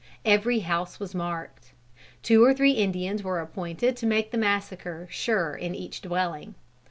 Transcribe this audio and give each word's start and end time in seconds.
Every 0.25 0.61
house 0.61 0.99
was 0.99 1.13
marked. 1.13 1.73
Two 2.23 2.43
or 2.43 2.55
three 2.55 2.71
Indians 2.71 3.21
were 3.21 3.39
appointed 3.39 3.95
to 3.97 4.07
make 4.07 4.31
the 4.31 4.37
massacre 4.39 5.05
sure 5.11 5.53
in 5.53 5.75
each 5.75 6.01
dwelling. 6.01 6.55